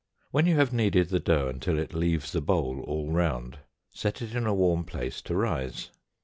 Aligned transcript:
When 0.31 0.47
you 0.47 0.55
have 0.55 0.73
kneaded 0.73 1.09
the 1.09 1.19
dough 1.19 1.47
until 1.47 1.77
it 1.77 1.93
leaves 1.93 2.31
the 2.31 2.41
bowl 2.41 2.79
all 2.87 3.11
round, 3.11 3.59
set 3.91 4.19
it 4.23 4.33
in 4.33 4.47
a 4.47 4.53
warm 4.55 4.83
place 4.83 5.21
to 5.21 5.35
rise. 5.35 5.91